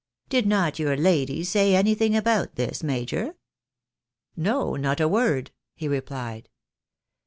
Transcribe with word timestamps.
Did 0.29 0.47
not 0.47 0.79
your 0.79 0.97
lady 0.97 1.43
say 1.43 1.75
anything 1.75 2.15
about 2.15 2.55
this, 2.55 2.81
major?"" 2.81 3.35
No, 4.35 4.75
not 4.75 4.99
a 4.99 5.07
word," 5.07 5.51
he 5.75 5.87
replied. 5.87 6.49